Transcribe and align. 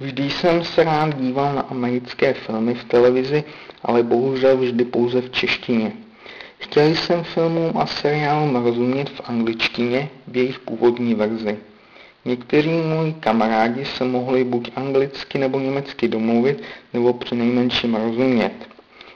Vždy 0.00 0.30
jsem 0.30 0.64
se 0.64 0.84
rád 0.84 1.20
díval 1.20 1.54
na 1.54 1.62
americké 1.62 2.34
filmy 2.34 2.74
v 2.74 2.84
televizi, 2.84 3.44
ale 3.82 4.02
bohužel 4.02 4.56
vždy 4.56 4.84
pouze 4.84 5.20
v 5.20 5.30
češtině. 5.30 5.92
Chtěl 6.58 6.86
jsem 6.94 7.24
filmům 7.24 7.72
a 7.78 7.86
seriálům 7.86 8.56
rozumět 8.56 9.10
v 9.10 9.20
angličtině 9.24 10.08
v 10.28 10.36
jejich 10.36 10.58
původní 10.58 11.14
verzi. 11.14 11.58
Někteří 12.24 12.70
moji 12.70 13.12
kamarádi 13.12 13.84
se 13.84 14.04
mohli 14.04 14.44
buď 14.44 14.70
anglicky 14.76 15.38
nebo 15.38 15.60
německy 15.60 16.08
domluvit, 16.08 16.62
nebo 16.92 17.12
při 17.12 17.34
nejmenším 17.34 17.94
rozumět. 17.94 18.52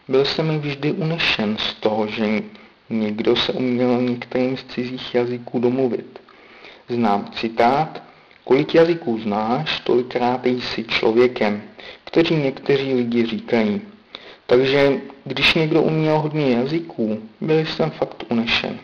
Byl 0.08 0.24
jsem 0.24 0.60
vždy 0.60 0.92
unešen 0.92 1.56
z 1.56 1.74
toho, 1.74 2.06
že 2.06 2.42
někdo 2.90 3.36
se 3.36 3.52
uměl 3.52 4.02
některým 4.02 4.56
z 4.56 4.64
cizích 4.64 5.14
jazyků 5.14 5.58
domluvit. 5.58 6.18
Znám 6.88 7.30
citát, 7.32 8.02
kolik 8.44 8.74
jazyků 8.74 9.18
znáš, 9.18 9.80
tolikrát 9.80 10.46
jsi 10.46 10.84
člověkem, 10.84 11.62
kteří 12.04 12.36
někteří 12.36 12.94
lidi 12.94 13.26
říkají. 13.26 13.80
Takže 14.46 15.00
když 15.24 15.54
někdo 15.54 15.82
uměl 15.82 16.18
hodně 16.18 16.56
jazyků, 16.56 17.18
byl 17.40 17.58
jsem 17.58 17.90
fakt 17.90 18.24
unešen. 18.28 18.78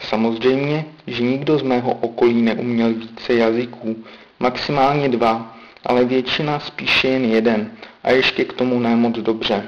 Samozřejmě, 0.00 0.84
že 1.06 1.22
nikdo 1.22 1.58
z 1.58 1.62
mého 1.62 1.92
okolí 1.92 2.42
neuměl 2.42 2.94
více 2.94 3.34
jazyků, 3.34 3.96
maximálně 4.40 5.08
dva, 5.08 5.56
ale 5.86 6.04
většina 6.04 6.60
spíše 6.60 7.08
jen 7.08 7.24
jeden 7.24 7.70
a 8.04 8.10
ještě 8.10 8.44
k 8.44 8.52
tomu 8.52 8.80
nemoc 8.80 9.18
dobře. 9.18 9.66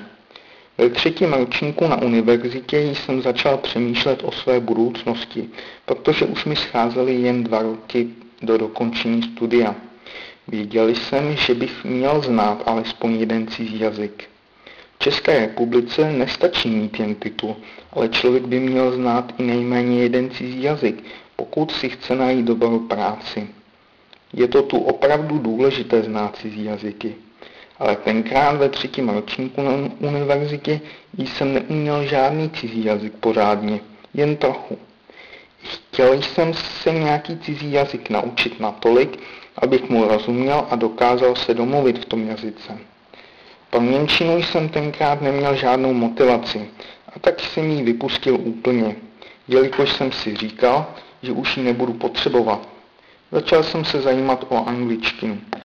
Ve 0.78 0.90
třetím 0.90 1.32
ročníku 1.32 1.88
na 1.88 2.02
univerzitě 2.02 2.80
jsem 2.80 3.22
začal 3.22 3.56
přemýšlet 3.56 4.20
o 4.24 4.32
své 4.32 4.60
budoucnosti, 4.60 5.48
protože 5.86 6.24
už 6.24 6.44
mi 6.44 6.56
scházely 6.56 7.14
jen 7.14 7.44
dva 7.44 7.62
roky 7.62 8.08
do 8.46 8.58
dokončení 8.58 9.22
studia. 9.22 9.74
Věděl 10.48 10.88
jsem, 10.88 11.36
že 11.36 11.54
bych 11.54 11.84
měl 11.84 12.20
znát 12.20 12.62
alespoň 12.66 13.14
jeden 13.14 13.46
cizí 13.46 13.80
jazyk. 13.80 14.24
V 14.96 14.98
České 14.98 15.38
republice 15.38 16.12
nestačí 16.12 16.70
mít 16.70 17.00
jen 17.00 17.14
titul, 17.14 17.56
ale 17.92 18.08
člověk 18.08 18.46
by 18.46 18.60
měl 18.60 18.92
znát 18.92 19.34
i 19.38 19.42
nejméně 19.42 20.02
jeden 20.02 20.30
cizí 20.30 20.62
jazyk, 20.62 21.04
pokud 21.36 21.70
si 21.70 21.88
chce 21.88 22.14
najít 22.14 22.46
dobrou 22.46 22.78
práci. 22.78 23.48
Je 24.32 24.48
to 24.48 24.62
tu 24.62 24.78
opravdu 24.78 25.38
důležité 25.38 26.02
znát 26.02 26.36
cizí 26.36 26.64
jazyky. 26.64 27.14
Ale 27.78 27.96
tenkrát 27.96 28.56
ve 28.56 28.68
třetím 28.68 29.08
ročníku 29.08 29.62
na 29.62 29.70
univerzitě 30.00 30.80
jsem 31.18 31.54
neuměl 31.54 32.04
žádný 32.04 32.50
cizí 32.50 32.84
jazyk 32.84 33.12
pořádně, 33.20 33.80
jen 34.14 34.36
trochu. 34.36 34.78
Chtěl 35.94 36.22
jsem 36.22 36.54
se 36.54 36.92
nějaký 36.92 37.38
cizí 37.38 37.72
jazyk 37.72 38.10
naučit 38.10 38.60
natolik, 38.60 39.18
abych 39.58 39.90
mu 39.90 40.08
rozuměl 40.08 40.66
a 40.70 40.76
dokázal 40.76 41.36
se 41.36 41.54
domluvit 41.54 41.98
v 41.98 42.04
tom 42.04 42.28
jazyce. 42.28 42.78
Pro 43.70 43.80
Němčinu 43.80 44.42
jsem 44.42 44.68
tenkrát 44.68 45.20
neměl 45.20 45.56
žádnou 45.56 45.92
motivaci 45.92 46.70
a 47.16 47.18
tak 47.18 47.40
jsem 47.40 47.70
ji 47.70 47.82
vypustil 47.82 48.34
úplně, 48.34 48.96
jelikož 49.48 49.92
jsem 49.92 50.12
si 50.12 50.36
říkal, 50.36 50.86
že 51.22 51.32
už 51.32 51.56
ji 51.56 51.62
nebudu 51.62 51.92
potřebovat. 51.92 52.68
Začal 53.32 53.62
jsem 53.62 53.84
se 53.84 54.00
zajímat 54.00 54.46
o 54.48 54.68
angličtinu. 54.68 55.38